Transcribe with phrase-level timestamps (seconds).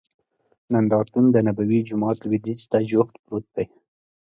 [0.73, 3.65] نندارتون دنبوي جومات لوید یځ ته جوخت پروت دی.